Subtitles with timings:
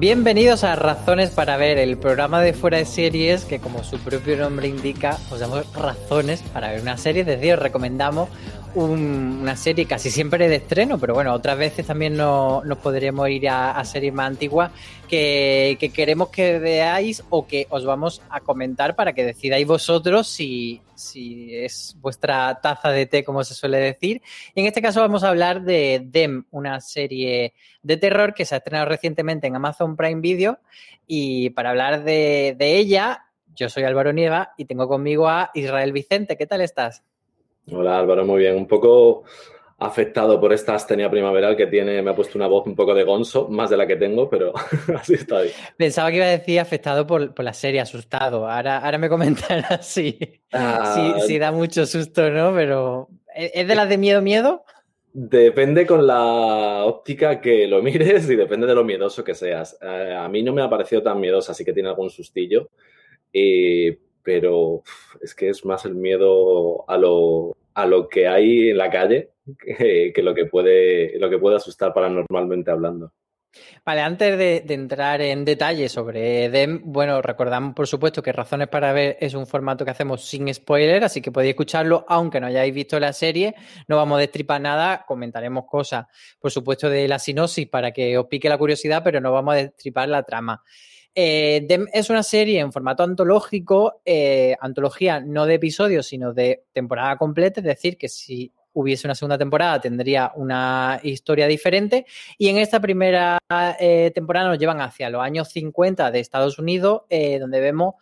[0.00, 4.34] Bienvenidos a Razones para Ver, el programa de fuera de series que como su propio
[4.38, 8.30] nombre indica, os damos razones para ver una serie, es decir, os recomendamos
[8.74, 13.84] una serie casi siempre de estreno, pero bueno, otras veces también nos, podremos ir a,
[13.84, 14.70] series más antiguas
[15.08, 20.80] que, queremos que veáis o que os vamos a comentar para que decidáis vosotros si,
[20.94, 24.22] si es vuestra taza de té, como se suele decir.
[24.54, 28.54] Y en este caso vamos a hablar de Dem, una serie de terror que se
[28.54, 30.58] ha estrenado recientemente en Amazon Prime Video.
[31.06, 35.92] Y para hablar de, de ella, yo soy Álvaro Nieva y tengo conmigo a Israel
[35.92, 36.36] Vicente.
[36.36, 37.02] ¿Qué tal estás?
[37.66, 38.56] Hola Álvaro, muy bien.
[38.56, 39.24] Un poco
[39.80, 43.02] afectado por esta astenia primaveral que tiene, me ha puesto una voz un poco de
[43.02, 44.52] gonzo, más de la que tengo, pero
[44.94, 45.54] así está bien.
[45.76, 48.48] Pensaba que iba a decir afectado por, la serie, asustado.
[48.48, 50.18] Ahora, ahora me comentarás si,
[50.52, 52.54] ah, si, da mucho susto, ¿no?
[52.54, 54.64] Pero ¿es de las de miedo, miedo?
[55.12, 59.78] Depende con la óptica que lo mires y depende de lo miedoso que seas.
[59.80, 62.68] Eh, a mí no me ha parecido tan miedosa, así que tiene algún sustillo.
[64.22, 64.82] Pero
[65.22, 69.30] es que es más el miedo a lo, a lo que hay en la calle
[69.58, 73.12] que, lo, que puede, lo que puede asustar paranormalmente hablando.
[73.84, 78.92] Vale, antes de, entrar en detalle sobre DEM, bueno, recordamos por supuesto que Razones para
[78.92, 82.72] Ver es un formato que hacemos sin spoiler, así que podéis escucharlo aunque no hayáis
[82.72, 83.56] visto la serie.
[83.88, 86.06] No vamos a destripar nada, comentaremos cosas,
[86.38, 89.56] por supuesto, de la sinopsis para que os pique la curiosidad, pero no vamos a
[89.56, 90.62] destripar la trama.
[91.14, 97.16] Eh, es una serie en formato antológico, eh, antología no de episodios, sino de temporada
[97.16, 102.06] completa, es decir, que si hubiese una segunda temporada tendría una historia diferente.
[102.38, 103.38] Y en esta primera
[103.80, 107.94] eh, temporada nos llevan hacia los años 50 de Estados Unidos, donde vemos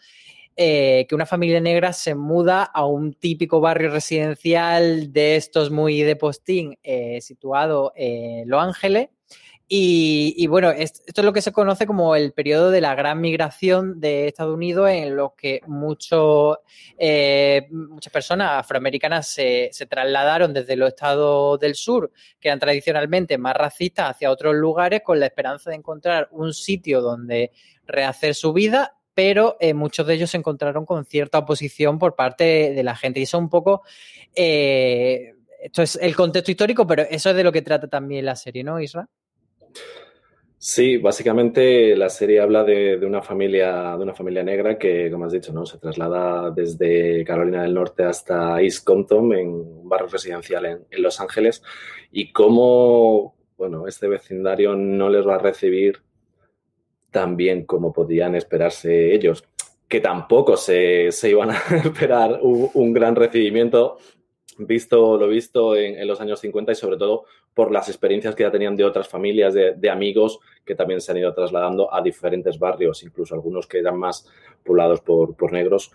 [0.55, 6.17] que una familia negra se muda a un típico barrio residencial de estos muy de
[6.17, 6.77] postín
[7.21, 9.09] situado en Los Ángeles.
[9.71, 14.01] Y, bueno, esto es lo que se conoce como el periodo de la gran migración
[14.01, 15.61] de Estados Unidos, en lo que
[16.99, 23.55] eh, muchas personas afroamericanas se, trasladaron desde los estados del sur, que eran tradicionalmente más
[23.55, 27.53] racistas, hacia otros lugares con la esperanza de encontrar un sitio donde
[27.87, 32.73] rehacer su vida pero eh, muchos de ellos se encontraron con cierta oposición por parte
[32.73, 33.19] de la gente.
[33.19, 33.83] Y eso un poco,
[34.33, 38.37] eh, esto es el contexto histórico, pero eso es de lo que trata también la
[38.37, 39.09] serie, ¿no, Isra?
[40.61, 45.33] Sí, básicamente la serie habla de, una familia, de una familia negra que, como has
[45.33, 45.65] dicho, ¿no?
[45.65, 51.21] se traslada desde Carolina del Norte hasta East Compton, en un barrio residencial en, Los
[51.21, 51.63] Ángeles,
[52.11, 56.03] y cómo bueno, este vecindario no les va a recibir
[57.13, 59.45] tan bien como podían esperarse ellos,
[59.87, 63.99] que tampoco se, iban a esperar un gran recibimiento
[64.59, 67.25] visto lo visto en, los años 50 y sobre todo
[67.59, 71.19] por las experiencias que ya tenían de otras familias, de, amigos que también se han
[71.19, 74.31] ido trasladando a diferentes barrios, incluso algunos que eran más
[74.65, 75.91] poblados por, por negros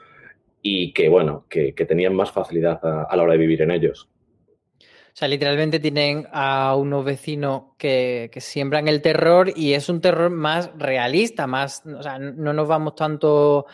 [0.61, 4.09] y que, bueno, que, tenían más facilidad a, la hora de vivir en ellos.
[4.77, 10.01] O sea, literalmente tienen a unos vecinos que, que, siembran el terror y es un
[10.01, 13.67] terror más realista, más, o sea, no nos vamos tanto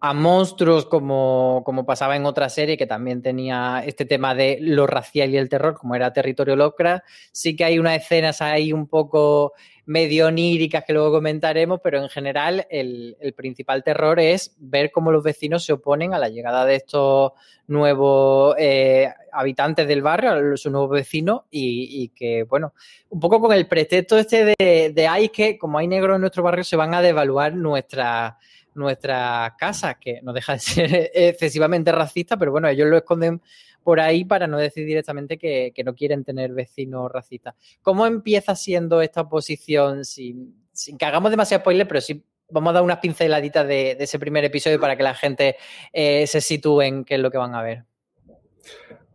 [0.00, 4.86] a monstruos como, como, pasaba en otra serie que también tenía este tema de lo
[4.86, 7.02] racial y el terror, como era Territorio Locra.
[7.32, 9.54] Sí que hay unas escenas ahí un poco
[9.86, 15.24] medio oníricas que luego comentaremos, pero en general el, principal terror es ver cómo los
[15.24, 17.32] vecinos se oponen a la llegada de estos
[17.66, 22.74] nuevos eh, habitantes del barrio, a sus nuevos vecinos, y, que, bueno,
[23.08, 26.42] un poco con el pretexto este de, de ay, que como hay negros en nuestro
[26.42, 28.34] barrio se van a devaluar nuestras
[28.78, 33.42] nuestras casas, que no deja de ser excesivamente racista, pero bueno, ellos lo esconden
[33.82, 37.54] por ahí para no decir directamente que, no quieren tener vecinos racistas.
[37.82, 40.54] ¿Cómo empieza siendo esta oposición sin,
[40.98, 44.80] que hagamos demasiado spoiler, pero sí vamos a dar unas pinceladitas de, ese primer episodio
[44.80, 45.56] para que la gente
[45.92, 47.84] eh, se sitúe en qué es lo que van a ver?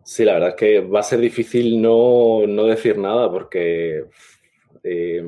[0.04, 4.06] Sí, la verdad es que va a ser difícil no, decir nada porque
[4.84, 5.24] eh,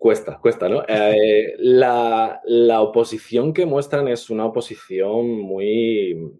[0.00, 0.82] cuesta, cuesta, ¿no?
[0.88, 6.32] Eh, la, la, oposición que muestran es una oposición muy,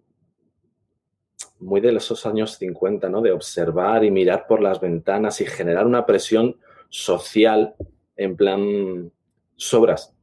[1.59, 3.21] muy de esos años 50, ¿no?
[3.21, 6.57] De observar y mirar por las ventanas y generar una presión
[6.89, 7.75] social
[8.17, 9.11] en plan
[9.55, 10.15] sobras.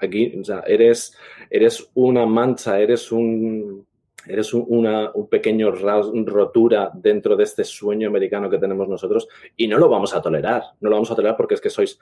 [0.00, 1.16] Aquí, o sea, eres,
[1.50, 3.86] eres una mancha, eres un,
[4.26, 9.78] eres una un pequeño rotura dentro de este sueño americano que tenemos nosotros y no
[9.78, 10.62] lo vamos a tolerar.
[10.80, 11.98] No lo vamos a tolerar porque es que sois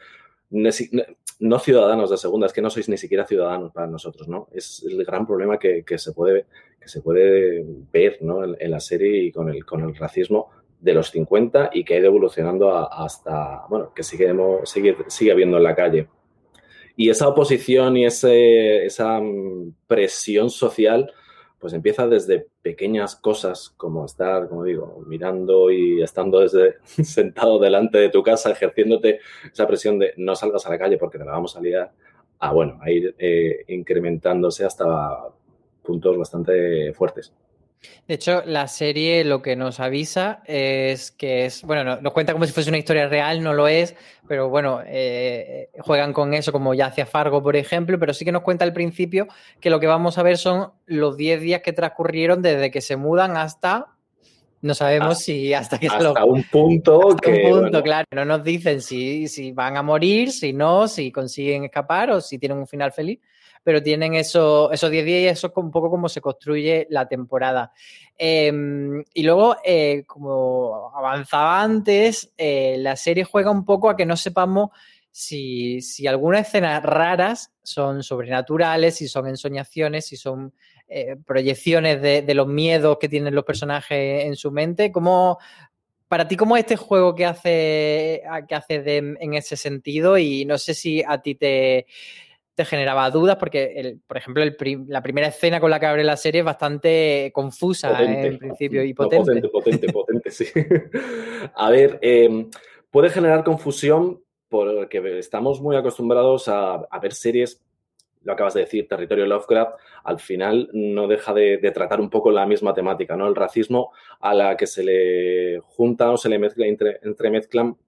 [0.51, 4.49] no ciudadanos de segunda, es que no sois ni siquiera ciudadanos para nosotros, ¿no?
[4.53, 6.47] Es el gran problema que, se, puede,
[6.81, 8.43] que se puede ver ¿no?
[8.43, 10.51] en, la serie y con el, con el racismo
[10.81, 14.35] de los 50 y que ha ido evolucionando hasta, bueno, que sigue,
[14.65, 16.09] sigue, sigue habiendo en la calle.
[16.97, 21.13] Y esa oposición y ese, esa mm, presión social
[21.61, 27.99] pues empieza desde pequeñas cosas como estar, como digo, mirando y estando desde sentado delante
[27.99, 29.21] de tu casa, ejerciéndote
[29.53, 31.93] esa presión de no salgas a la calle porque te la vamos a liar,
[32.39, 35.29] a bueno, a ir eh, incrementándose hasta
[35.83, 37.33] puntos bastante fuertes.
[38.07, 42.45] De hecho, la serie lo que nos avisa es que es, bueno, nos cuenta como
[42.45, 43.95] si fuese una historia real, no lo es,
[44.29, 48.33] pero bueno, eh, juegan con eso como ya hacía Fargo, por ejemplo, pero sí que
[48.33, 49.29] nos cuenta al principio
[49.61, 52.97] que lo que vamos a ver son los 10 días que transcurrieron desde que se
[52.97, 53.87] mudan hasta
[54.63, 58.07] no sabemos ah, si hasta que hasta un punto hasta un punto, claro.
[58.13, 62.39] No nos dicen si, si van a morir, si no, si consiguen escapar o si
[62.39, 63.21] tienen un final feliz
[63.63, 67.07] pero tienen eso, esos 10 días y eso es un poco como se construye la
[67.07, 67.73] temporada.
[68.17, 74.07] Em, y luego, eh, como avanzaba antes, eh, la serie juega un poco a que
[74.07, 74.71] no sepamos
[75.11, 80.53] si, si algunas escenas raras son sobrenaturales, si son ensoñaciones, si son
[80.89, 84.91] eh, proyecciones de, los miedos que tienen los personajes en su mente.
[84.91, 85.39] ¿Cómo,
[86.09, 90.19] para ti, ¿cómo es este juego que hace, que hace en ese sentido?
[90.19, 91.87] Y no sé si a ti te,
[92.65, 94.43] generaba dudas porque, el, por ejemplo,
[94.87, 98.95] la primera escena con la que abre la serie es bastante confusa en principio y
[98.95, 99.25] potente.
[99.25, 100.45] potente, potente, potente, sí.
[101.55, 102.51] A ver, em,
[102.91, 107.63] puede generar confusión porque estamos muy acostumbrados a, ver series
[108.23, 112.45] lo acabas de decir, Territorio Lovecraft, al final no deja de, tratar un poco la
[112.45, 113.27] misma temática, ¿no?
[113.27, 117.79] El racismo a la que se le junta o se le mezcla, entre, entremezclan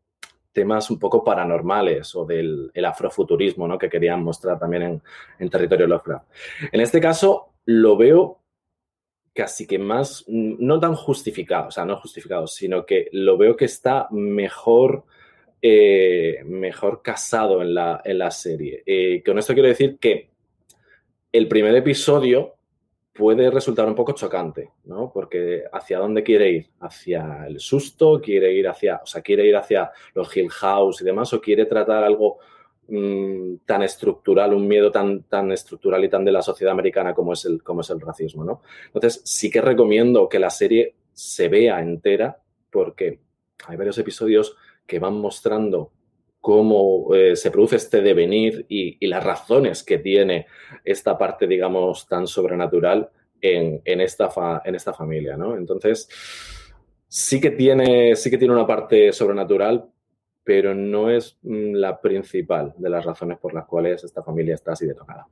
[0.52, 3.78] temas un poco paranormales o del afrofuturismo ¿no?
[3.78, 5.02] que querían mostrar también en,
[5.38, 6.26] en Territorio Lovecraft.
[6.70, 8.42] En este caso lo veo
[9.34, 13.64] casi que más, no tan justificado, o sea, no justificado, sino que lo veo que
[13.64, 15.04] está mejor,
[15.60, 18.82] eh, mejor casado en la, en la serie.
[18.84, 20.30] Eh, con esto quiero decir que
[21.32, 22.56] el primer episodio
[23.12, 25.10] puede resultar un poco chocante, ¿no?
[25.12, 29.56] Porque hacia dónde quiere ir, hacia el susto, quiere ir hacia, o sea, quiere ir
[29.56, 32.38] hacia los Hill House y demás, o quiere tratar algo
[32.88, 37.34] mm, tan estructural, un miedo tan, tan estructural y tan de la sociedad americana como
[37.34, 38.62] es el, como es el racismo, ¿no?
[38.86, 42.40] Entonces, sí que recomiendo que la serie se vea entera,
[42.70, 43.20] porque
[43.66, 45.92] hay varios episodios que van mostrando
[46.42, 50.46] cómo eh, se produce este devenir y, las razones que tiene
[50.84, 53.08] esta parte, digamos, tan sobrenatural
[53.40, 54.28] en, esta,
[54.64, 55.56] en esta familia, ¿no?
[55.56, 56.08] Entonces,
[57.06, 59.88] sí que, tiene, sí que tiene una parte sobrenatural,
[60.42, 64.72] pero no es mm, la principal de las razones por las cuales esta familia está
[64.72, 65.28] así de tocada.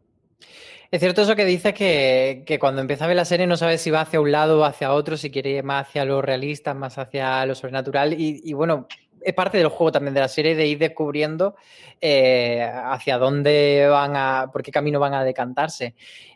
[0.92, 3.80] Es cierto eso que dices que, que, cuando empieza a ver la serie no sabes
[3.80, 6.72] si va hacia un lado o hacia otro, si quiere ir más hacia lo realista,
[6.72, 8.14] más hacia lo sobrenatural.
[8.16, 8.86] y bueno,
[9.22, 11.56] es parte del juego también de la serie de ir descubriendo
[12.00, 15.94] eh, hacia dónde van a, por qué camino van a decantarse.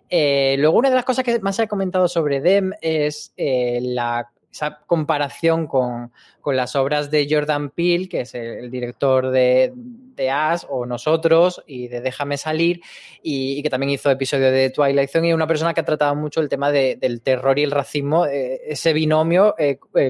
[0.09, 3.79] Eh, luego, una de las cosas que más se ha comentado sobre Dem es eh,
[3.83, 6.13] la, esa comparación con,
[6.45, 11.89] las obras de Jordan Peele, que es el, director de, de, As o Nosotros y
[11.89, 12.83] de Déjame salir,
[13.23, 16.43] y, que también hizo episodio de Twilight Zone, y una persona que ha tratado mucho
[16.43, 19.55] el tema del terror y el racismo, ese binomio,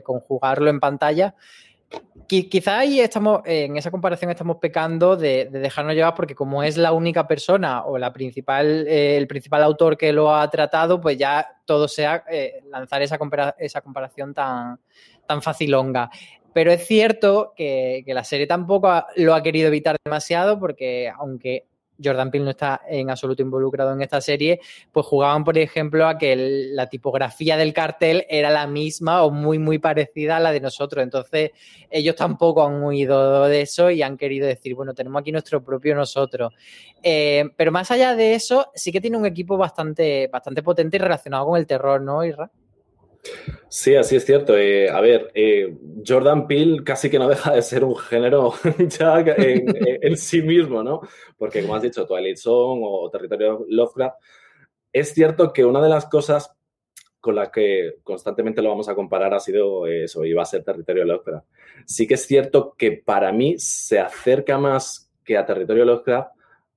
[0.02, 1.36] conjugarlo en pantalla
[2.26, 6.92] Quizá ahí estamos, en esa comparación estamos pecando de, dejarnos llevar porque como es la
[6.92, 11.46] única persona o la principal, eh, el principal autor que lo ha tratado, pues ya
[11.66, 14.80] todo sea eh, lanzar esa, comparación tan,
[15.26, 16.10] tan facilonga.
[16.54, 21.66] Pero es cierto que, la serie tampoco lo ha querido evitar demasiado porque aunque
[22.02, 24.60] Jordan Peele no está en absoluto involucrado en esta serie,
[24.92, 26.34] pues jugaban, por ejemplo, a que
[26.72, 31.02] la tipografía del cartel era la misma o muy, muy parecida a la de nosotros.
[31.02, 31.52] Entonces,
[31.90, 35.94] ellos tampoco han huido de eso y han querido decir, bueno, tenemos aquí nuestro propio
[35.94, 36.52] nosotros.
[37.02, 41.00] Eh, pero más allá de eso, sí que tiene un equipo bastante, bastante potente y
[41.00, 42.50] relacionado con el terror, ¿no, Irra?
[43.68, 44.56] Sí, así es cierto.
[44.56, 45.76] Eh, a ver, eh,
[46.06, 51.00] Jordan Peele casi que no deja de ser un género ya en, sí mismo, ¿no?
[51.36, 54.16] Porque, como has dicho, Twilight Zone o Territorio Lovecraft,
[54.92, 56.54] es cierto que una de las cosas
[57.20, 60.62] con las que constantemente lo vamos a comparar ha sido eso, y va a ser
[60.62, 61.46] Territorio Lovecraft.
[61.86, 66.30] Sí que es cierto que para mí se acerca más que a Territorio Lovecraft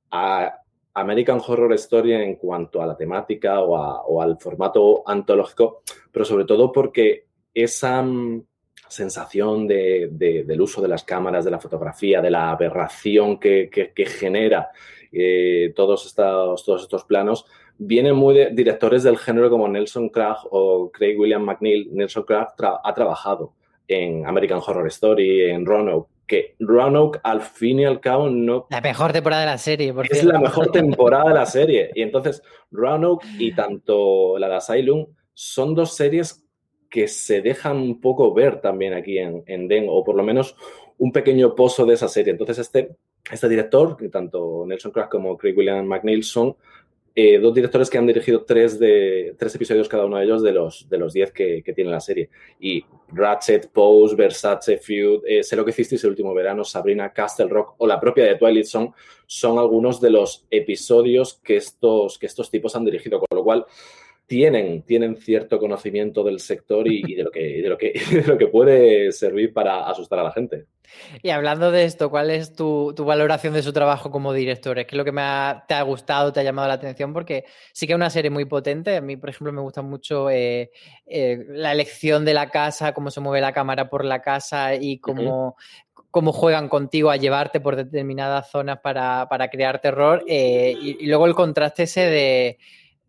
[0.09, 0.61] a
[0.99, 6.71] American Horror Story en cuanto a la temática o, al formato antológico, pero sobre todo
[6.71, 8.43] porque esa mm,
[8.87, 13.69] sensación del uso de las cámaras, de la fotografía, de la aberración que,
[14.07, 14.69] genera
[15.11, 17.45] eh, todos, estos, planos,
[17.77, 21.89] viene muy de directores del género como Nelson Craig o Craig William McNeil.
[21.93, 22.47] Nelson Craig
[22.83, 23.53] ha trabajado
[23.87, 28.67] en American Horror Story, en Roanoke, que Roanoke al fin y al cabo no...
[28.69, 31.89] La mejor temporada de la serie, Es la mejor temporada de la serie.
[31.95, 36.43] Y entonces Roanoke y tanto la de Asylum son dos series
[36.89, 40.55] que se dejan un poco ver también aquí en, en Den, o por lo menos
[40.97, 42.31] un pequeño pozo de esa serie.
[42.31, 42.95] Entonces este,
[43.31, 46.55] este director, tanto Nelson Craig como Craig William McNeil, son
[47.19, 50.51] eh, dos directores que han dirigido tres, de, tres episodios cada uno de ellos de
[50.51, 52.29] los, de los diez que, tiene la serie.
[52.59, 57.47] Y Ratchet, Pose, Versace, Feud, eh, Sé lo que hicisteis el último verano, Sabrina, Castle
[57.47, 58.91] Rock o la propia de Twilight Zone
[59.25, 63.19] son algunos de los episodios que estos, que estos tipos han dirigido.
[63.19, 63.65] Con lo cual,
[64.27, 68.37] tienen, tienen cierto conocimiento del sector y, de, lo que, de, lo que, de lo
[68.37, 70.65] que puede servir para asustar a la gente.
[71.21, 74.75] Y hablando de esto, ¿cuál es tu, valoración de su trabajo como director?
[74.75, 75.21] ¿Qué es lo que me
[75.67, 77.13] te ha gustado, te ha llamado la atención?
[77.13, 78.97] Porque sí que es una serie muy potente.
[78.97, 80.71] A mí, por ejemplo, me gusta mucho eh,
[81.05, 84.99] eh, la elección de la casa, cómo se mueve la cámara por la casa y
[84.99, 85.55] cómo,
[86.11, 90.23] cómo juegan contigo a llevarte por determinadas zonas para, crear terror.
[90.27, 92.57] Eh, y, luego el contraste ese de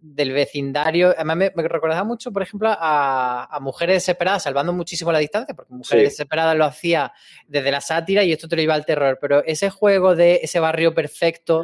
[0.00, 1.10] del vecindario.
[1.16, 5.74] Además, me, me recordaba mucho, por ejemplo, a, Mujeres Desesperadas, salvando muchísimo la distancia, porque
[5.74, 7.12] Mujeres Desesperadas lo hacía
[7.46, 9.18] desde la sátira y esto te lo iba al terror.
[9.20, 11.62] Pero ese juego de ese barrio perfecto,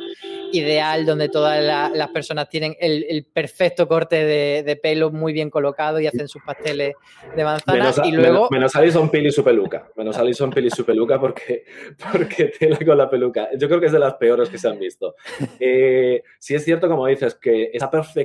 [0.52, 1.62] ideal, donde todas
[1.94, 6.94] las personas tienen el, perfecto corte de, pelo muy bien colocado y hacen sus pasteles
[7.36, 7.92] de manzana.
[8.04, 8.48] y luego.
[8.50, 9.88] Menos, Alison Pili y su peluca.
[9.96, 11.64] Menos Alison Pili y su peluca porque,
[12.12, 13.48] porque tela con la peluca.
[13.56, 15.14] Yo creo que es de las peores que se han visto.
[15.60, 18.23] Eh, sí es cierto, como dices, que esa perfección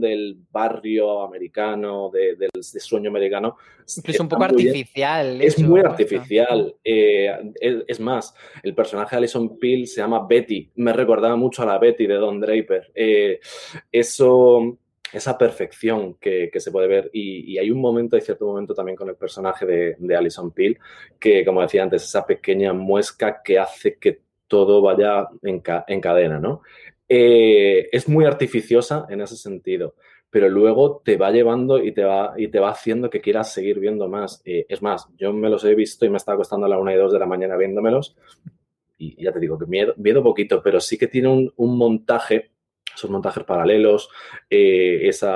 [0.00, 3.56] del barrio americano, del sueño americano.
[3.84, 5.40] Es un poco artificial.
[5.40, 6.74] Es muy artificial.
[6.84, 7.52] Eh,
[7.86, 10.70] es, más, el personaje de Alison Peel se llama Betty.
[10.76, 12.92] Me recordaba mucho a la Betty de Don Draper.
[12.94, 13.40] Eh,
[13.90, 14.78] eso
[15.12, 17.10] esa perfección que, se puede ver.
[17.12, 20.78] Y, hay un momento, hay cierto momento también con el personaje de, Alison Peel,
[21.20, 26.38] que como decía antes, esa pequeña muesca que hace que todo vaya en, en cadena,
[26.38, 26.62] ¿no?
[27.14, 29.96] Eh, es muy artificiosa en ese sentido,
[30.30, 33.80] pero luego te va llevando y te va, y te va haciendo que quieras seguir
[33.80, 34.40] viendo más.
[34.46, 36.94] Eh, es más, yo me los he visto y me está costando a la una
[36.94, 38.16] y dos de la mañana viéndomelos.
[38.96, 42.52] Y ya te digo que miedo, miedo poquito, pero sí que tiene un, montaje
[42.96, 44.08] esos montajes paralelos,
[44.48, 45.34] eh, esos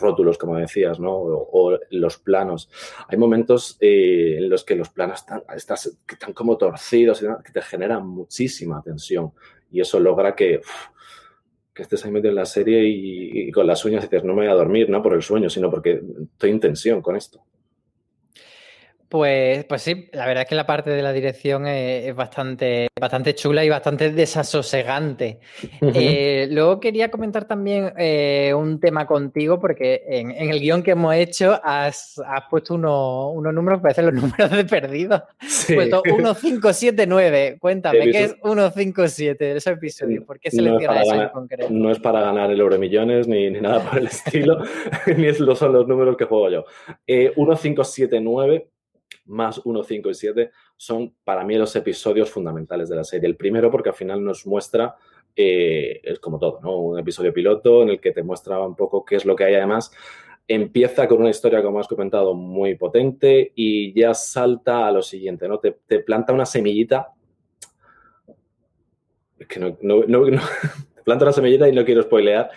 [0.00, 1.12] rótulos, como decías, ¿no?
[1.12, 2.70] O, los planos.
[3.06, 8.82] Hay momentos en los que los planos están, están, como torcidos, que te generan muchísima
[8.82, 9.32] tensión
[9.70, 10.60] y eso logra que,
[11.74, 14.50] que estés ahí metido en la serie y, con las uñas dices, no me voy
[14.50, 17.40] a dormir, no por el sueño, sino porque estoy en tensión con esto.
[19.08, 23.34] Pues, pues sí, la verdad es que la parte de la dirección es, bastante, bastante
[23.34, 25.38] chula y bastante desasosegante.
[25.80, 31.14] Eh, luego quería comentar también eh, un tema contigo, porque en, el guion que hemos
[31.14, 35.24] hecho has, puesto unos números, parecen los números de perdido.
[35.40, 35.74] Sí.
[35.74, 37.56] Puesto 1579.
[37.58, 40.26] Cuéntame, ¿qué es 157 ese episodio?
[40.26, 41.66] ¿Por qué selecciona no eso en concreto?
[41.70, 44.58] No es para ganar el euro millones ni, ni nada por el estilo,
[45.16, 46.64] ni es, son los números que juego yo.
[47.06, 48.68] 1579 eh,
[49.26, 53.28] más 1, 5 y 7 son para mí los episodios fundamentales de la serie.
[53.28, 54.96] El primero porque al final nos muestra,
[55.36, 56.76] eh, es como todo, ¿no?
[56.78, 59.54] Un episodio piloto en el que te muestra un poco qué es lo que hay.
[59.54, 59.92] Además,
[60.46, 65.46] empieza con una historia, como has comentado, muy potente y ya salta a lo siguiente,
[65.46, 65.58] ¿no?
[65.58, 67.12] Te, planta una semillita.
[69.38, 70.24] Es que no, no, no,
[71.04, 72.50] planta una semillita y no quiero spoilear,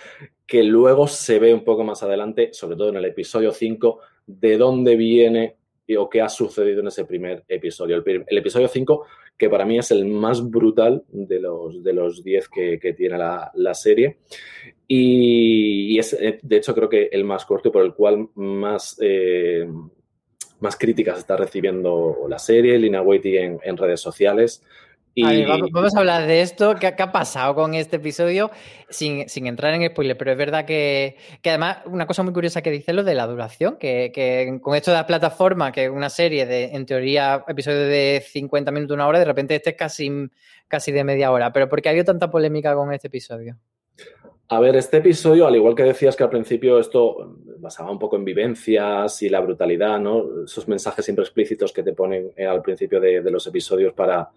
[0.47, 4.57] que luego se ve un poco más adelante, sobre todo en el episodio 5, de
[4.57, 5.57] dónde viene
[5.95, 8.03] o qué ha sucedido en ese primer episodio.
[8.05, 9.05] El, episodio 5,
[9.37, 13.73] que para mí es el más brutal de los, de los 10 que, tiene la,
[13.73, 14.17] serie.
[14.87, 19.67] Y, es, eh, de hecho, creo que el más corto por el cual más, eh,
[20.59, 24.63] más críticas está recibiendo la serie, Lina Waity en, en redes sociales.
[25.13, 25.43] Y...
[25.71, 26.75] vamos a hablar de esto.
[26.75, 28.49] ¿Qué, ha pasado con este episodio?
[28.89, 32.93] Sin, entrar en spoiler, pero es verdad que, además una cosa muy curiosa que dice
[32.93, 36.65] lo de la duración, que, con esto de la plataforma, que es una serie de,
[36.73, 40.29] en teoría, episodios de 50 minutos, una hora, de repente este es casi,
[40.67, 41.51] casi de media hora.
[41.51, 43.57] Pero ¿por qué ha habido tanta polémica con este episodio?
[44.47, 48.17] A ver, este episodio, al igual que decías que al principio esto basaba un poco
[48.17, 50.43] en vivencias y la brutalidad, ¿no?
[50.43, 54.29] Esos mensajes siempre explícitos que te ponen eh, al principio de los episodios para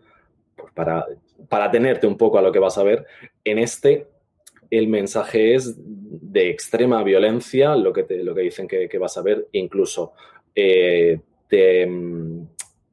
[0.75, 1.06] para,
[1.49, 3.06] para tenerte un poco a lo que vas a ver.
[3.44, 4.06] En este,
[4.70, 9.46] el mensaje es de extrema violencia, lo que, lo que dicen que, vas a ver,
[9.52, 10.12] incluso
[10.54, 11.87] eh, te,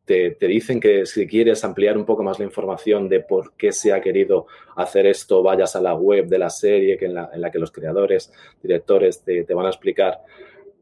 [0.06, 3.94] te, dicen que si quieres ampliar un poco más la información de por qué se
[3.94, 7.42] ha querido hacer esto, vayas a la web de la serie que en, la, en
[7.42, 10.20] la que los creadores, directores te, te van a explicar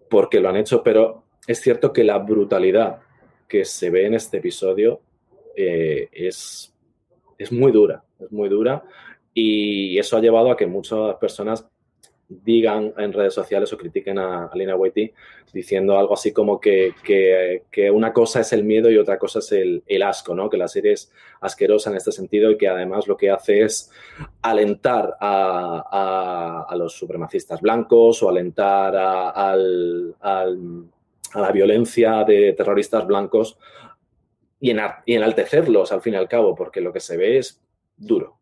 [0.10, 3.00] por qué lo han hecho, pero es cierto que la brutalidad
[3.48, 5.02] que se ve en este episodio
[5.62, 6.74] eh, es,
[7.38, 8.82] es muy dura, es muy dura
[9.34, 11.68] y eso ha llevado a que muchas personas
[12.30, 15.14] digan en redes sociales o critiquen a, Lina Waititi
[15.52, 16.94] diciendo algo así como que,
[17.92, 20.50] una cosa es el miedo y otra cosa es el, asco, ¿no?
[20.50, 21.12] Que la serie es
[21.42, 23.92] asquerosa en este sentido y que además lo que hace es
[24.44, 29.56] alentar a, los supremacistas blancos o alentar a
[31.36, 33.58] la violencia de terroristas blancos
[34.60, 34.72] y,
[35.06, 37.62] enaltecerlos al fin y al cabo, porque lo que se ve es
[37.96, 38.40] duro.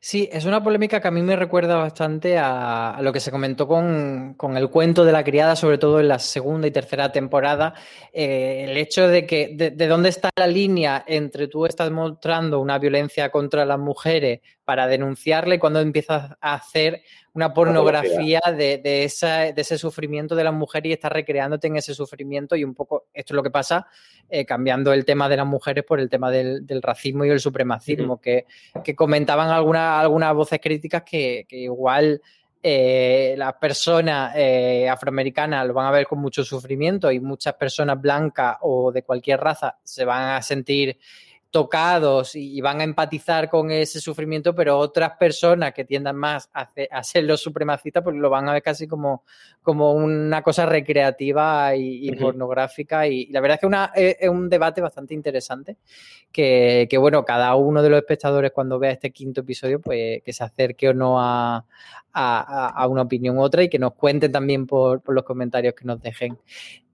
[0.00, 3.66] Sí, es una polémica que a mí me recuerda bastante a, lo que se comentó
[3.66, 7.74] con, el cuento de la criada, sobre todo en la segunda y tercera temporada.
[8.12, 12.60] Eh, el hecho de que, de, de, dónde está la línea entre tú estás mostrando
[12.60, 17.02] una violencia contra las mujeres para denunciarle cuando empiezas a hacer
[17.32, 22.56] una pornografía de, de, ese sufrimiento de la mujer y estás recreándote en ese sufrimiento
[22.56, 23.86] y un poco esto es lo que pasa
[24.28, 28.20] eh, cambiando el tema de las mujeres por el tema del, racismo y el supremacismo,
[28.20, 28.44] que,
[28.96, 29.87] comentaban algunas
[30.34, 32.20] voces críticas que, igual
[32.62, 38.00] eh, las personas eh, afroamericanas lo van a ver con mucho sufrimiento y muchas personas
[38.00, 40.98] blancas o de cualquier raza se van a sentir
[41.50, 46.70] tocados y, van a empatizar con ese sufrimiento, pero otras personas que tiendan más a,
[47.02, 49.24] ser los supremacistas, pues lo van a ver casi como,
[49.62, 53.06] como una cosa recreativa y, pornográfica.
[53.06, 55.78] Y, la verdad es que una, es, un debate bastante interesante,
[56.30, 60.44] que, bueno, cada uno de los espectadores cuando vea este quinto episodio, pues que se
[60.44, 61.64] acerque o no a,
[62.88, 66.00] una opinión u otra y que nos cuenten también por, por los comentarios que nos
[66.02, 66.36] dejen.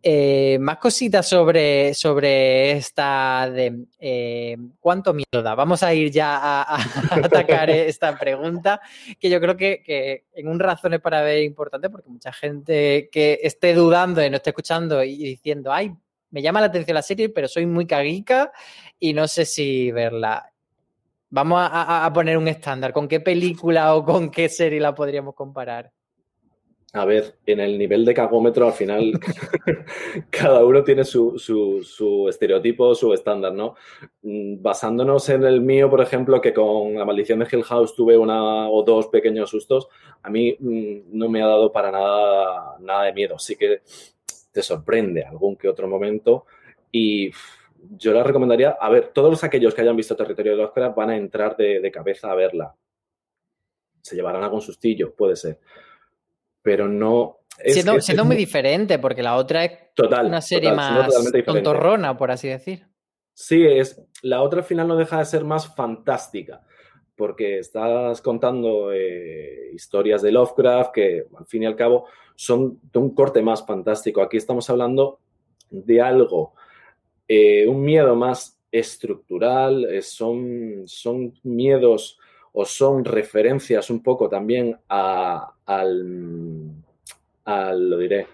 [0.07, 5.55] Eh, más cositas sobre, sobre esta de eh, cuánto miedo da.
[5.55, 6.77] Vamos a ir ya a,
[7.11, 8.83] atacar esta pregunta,
[9.19, 13.73] que yo creo que, en un razones para ver importante, porque mucha gente que esté
[13.73, 15.95] dudando y no esté escuchando y diciendo, ay,
[16.29, 18.53] me llama la atención la serie, pero soy muy caguica
[19.01, 20.53] y no sé si verla.
[21.31, 22.93] Vamos a poner un estándar.
[22.93, 25.91] ¿Con qué película o con qué serie la podríamos comparar?
[26.95, 29.19] A ver, en el nivel de cagómetro, al final,
[30.31, 33.75] cada uno tiene su, su, estereotipo, su estándar, ¿no?
[34.23, 38.17] Mm, basándonos en el mío, por ejemplo, que con la maldición de Hill House tuve
[38.17, 39.89] una o dos pequeños sustos,
[40.23, 43.41] a mí mm, no me ha dado para nada, nada de miedo.
[43.41, 43.83] Sí que
[44.53, 46.47] te sorprende algún que otro momento
[46.93, 47.33] y
[47.99, 51.17] yo la recomendaría, a ver, todos aquellos que hayan visto Territorio de Lovecraft van a
[51.17, 52.73] entrar de, de cabeza a verla.
[54.01, 55.59] Se llevarán algún sustillo, puede ser
[56.65, 57.41] pero no...
[57.63, 59.73] siendo, muy diferente, porque la otra es
[60.25, 61.13] una serie más
[61.45, 62.87] tontorrona, por así decir.
[63.35, 66.63] Sí, es, la otra al final no deja de ser más fantástica,
[67.15, 72.99] porque estás contando eh, historias de Lovecraft que al fin y al cabo son de
[72.99, 74.23] un corte más fantástico.
[74.23, 75.21] Aquí estamos hablando
[75.69, 76.55] de algo,
[77.29, 82.19] eh, un miedo más estructural, eh, son, son miedos
[82.57, 85.51] o son referencias un poco también al,
[87.45, 88.29] lo diré,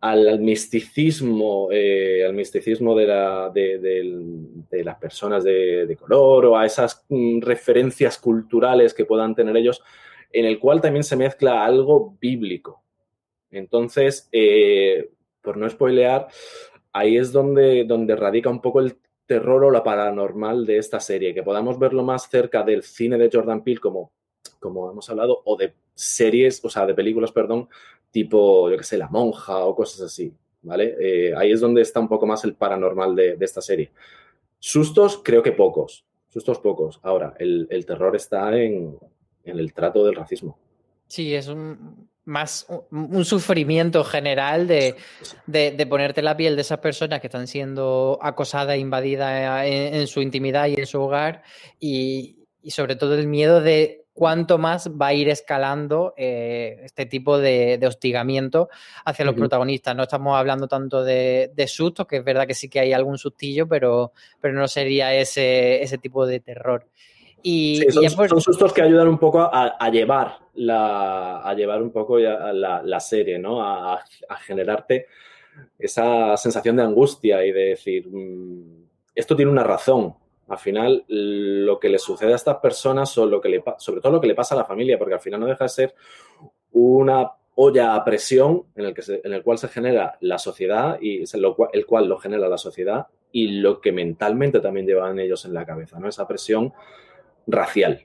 [0.00, 3.06] al, misticismo, eh, al misticismo de,
[4.82, 9.80] las personas de, color o a esas mm, referencias culturales que puedan tener ellos,
[10.32, 12.82] en el cual también se mezcla algo bíblico.
[13.52, 16.26] Entonces, eh, por no spoilear,
[16.92, 21.34] ahí es donde, donde radica un poco el terror o la paranormal de esta serie,
[21.34, 24.12] que podamos verlo más cerca del cine de Jordan Peele, como,
[24.60, 27.68] como hemos hablado, o de series, o sea, de películas, perdón,
[28.10, 30.32] tipo, yo qué sé, La Monja o cosas así,
[30.62, 30.96] ¿vale?
[31.00, 33.90] Eh, ahí es donde está un poco más el paranormal de, esta serie.
[34.58, 37.00] Sustos, creo que pocos, sustos pocos.
[37.02, 38.98] Ahora, el, terror está en,
[39.44, 40.58] en el trato del racismo.
[41.06, 47.26] Sí, es un, más un, sufrimiento general de, ponerte la piel de esas personas que
[47.26, 51.42] están siendo acosadas e invadidas en, su intimidad y en su hogar
[51.78, 52.36] y,
[52.68, 57.78] sobre todo el miedo de cuánto más va a ir escalando eh, este tipo de,
[57.86, 58.70] hostigamiento
[59.04, 59.94] hacia los protagonistas.
[59.94, 63.18] No estamos hablando tanto de, de, sustos, que es verdad que sí que hay algún
[63.18, 66.88] sustillo, pero, pero no sería ese, ese tipo de terror.
[67.46, 73.00] Y, son, sustos que ayudan un poco a, llevar la, a llevar un poco la,
[73.00, 73.62] serie, ¿no?
[73.62, 74.02] A,
[74.46, 75.08] generarte
[75.78, 80.14] esa sensación de angustia y de decir, mm, esto tiene una razón.
[80.48, 84.12] Al final, lo que le sucede a estas personas o lo que le, sobre todo
[84.12, 85.94] lo que le pasa a la familia, porque al final no deja de ser
[86.72, 91.18] una olla a presión en el, que en el cual se genera la sociedad y
[91.18, 95.52] el, el cual lo genera la sociedad y lo que mentalmente también llevan ellos en
[95.52, 96.08] la cabeza, ¿no?
[96.08, 96.72] Esa presión
[97.46, 98.04] racial.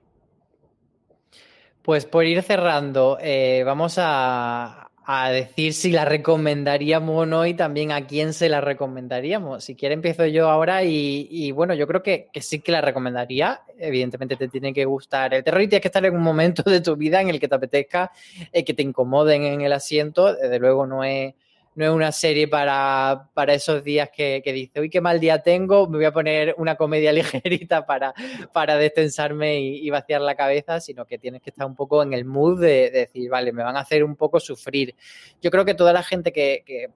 [1.82, 4.86] Pues por ir cerrando, eh, vamos a,
[5.32, 9.64] decir si la recomendaríamos o no y también a quién se la recomendaríamos.
[9.64, 13.62] Si quiere empiezo yo ahora y, bueno, yo creo que, sí que la recomendaría.
[13.80, 16.82] Evidentemente te tiene que gustar el terror y tienes que estar en un momento de
[16.82, 18.12] tu vida en el que te apetezca,
[18.52, 20.36] eh, que te incomoden en el asiento.
[20.36, 21.34] Desde luego no es
[21.80, 25.88] no es una serie para, esos días que, que, dice, uy, qué mal día tengo,
[25.88, 28.14] me voy a poner una comedia ligerita para,
[28.52, 32.26] para destensarme y, vaciar la cabeza, sino que tienes que estar un poco en el
[32.26, 34.94] mood de, decir, vale, me van a hacer un poco sufrir.
[35.42, 36.90] Yo creo que toda la gente que,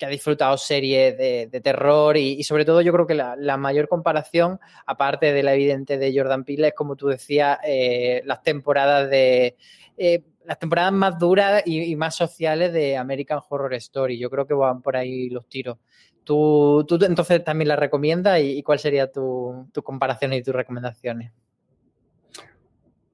[0.00, 5.34] ha disfrutado series de, terror y, sobre todo yo creo que la, mayor comparación, aparte
[5.34, 9.56] de la evidente de Jordan Peele, es como tú decías, eh, las temporadas de...
[9.98, 14.18] Eh, las temporadas más duras y, más sociales de American Horror Story.
[14.18, 15.78] Yo creo que van por ahí los tiros.
[16.24, 21.30] ¿Tú, tú entonces también la recomiendas y, cuál sería tu, tu, comparación y tus recomendaciones?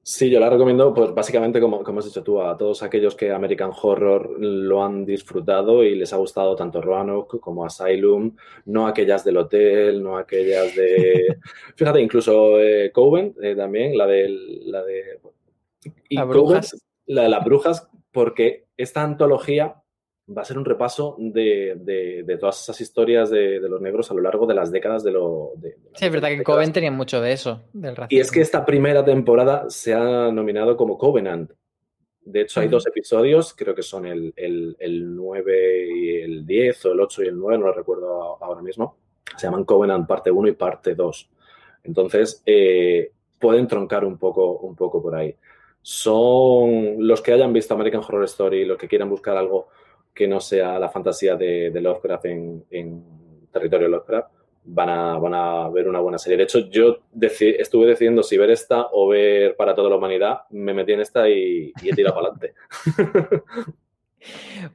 [0.01, 3.31] Sí, yo la recomiendo, pues básicamente, como, como, has dicho tú, a todos aquellos que
[3.31, 9.23] American Horror lo han disfrutado y les ha gustado tanto Roanoke como Asylum, no aquellas
[9.23, 11.37] del hotel, no aquellas de.
[11.75, 14.27] Fíjate, incluso eh, Coven eh, también, la de.
[14.65, 15.19] La de
[16.09, 19.81] y brujas la de las brujas, porque esta antología
[20.35, 24.45] va a ser un repaso de, todas esas historias de, los negros a lo largo
[24.45, 25.53] de las décadas de lo...
[25.93, 29.05] sí, es verdad que Coven tenía mucho de eso, del Y es que esta primera
[29.05, 31.51] temporada se ha nominado como Covenant.
[32.21, 36.91] De hecho, hay dos episodios, creo que son el, el, 9 y el 10, o
[36.91, 38.97] el 8 y el 9, no lo recuerdo ahora mismo.
[39.37, 41.29] Se llaman Covenant parte 1 y parte 2.
[41.85, 45.33] Entonces, eh, pueden troncar un poco, un poco por ahí
[45.87, 49.69] son los que hayan visto American Horror Story, los que quieran buscar algo
[50.13, 53.03] que no sea la fantasía de, Lovecraft en,
[53.49, 54.29] territorio Lovecraft,
[54.65, 56.39] van a, van a ver una buena serie.
[56.39, 60.39] De hecho, yo estuve decidiendo si ver esta o ver para toda la humanidad.
[60.49, 62.53] Me metí en esta y, y he tirado para adelante.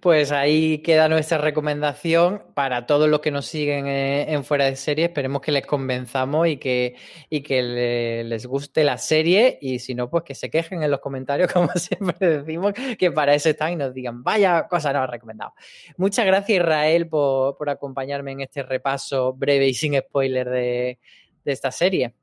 [0.00, 4.76] Pues ahí queda nuestra recomendación para todos los que nos siguen eh, en Fuera de
[4.76, 5.06] Serie.
[5.06, 6.96] Esperemos que les convenzamos y que,
[7.28, 9.58] y que les guste la serie.
[9.60, 13.34] Y si no, pues que se quejen en los comentarios, como siempre decimos, que para
[13.34, 15.52] eso están y nos digan, vaya cosa nos ha recomendado.
[15.96, 20.98] Muchas gracias, Israel, por, por acompañarme en este repaso breve y sin spoiler de,
[21.44, 22.14] de esta serie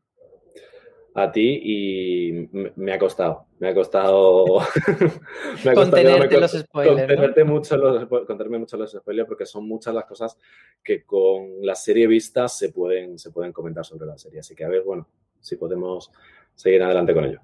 [1.24, 3.46] a ti y me ha costado.
[3.60, 4.46] Me ha costado.
[5.66, 7.46] me ha Contenerte los spoilers.
[7.46, 10.38] mucho los, contarme mucho los spoilers porque son muchas las cosas
[10.84, 14.40] que con la serie vista se pueden, se pueden comentar sobre la serie.
[14.40, 15.08] Así que a ver, bueno,
[15.40, 16.12] si podemos
[16.56, 17.42] seguir adelante con ello.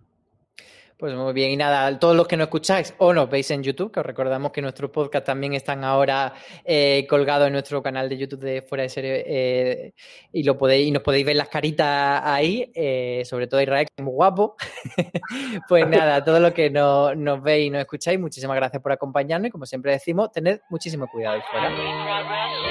[0.97, 3.91] Pues muy bien, y nada, todos los que nos escucháis o nos veis en YouTube,
[3.91, 8.17] que os recordamos que nuestros podcasts también están ahora eh, colgados en nuestro canal de
[8.17, 9.93] YouTube de Fuera de Serie eh,
[10.31, 14.01] y lo podéis, y nos podéis ver las caritas ahí, eh, sobre todo Israel, que
[14.01, 14.55] es muy guapo.
[15.67, 19.51] pues nada, todos los que nos veis y nos escucháis, muchísimas gracias por acompañarnos y
[19.51, 22.64] como siempre decimos, tened muchísimo cuidado ahí fuera.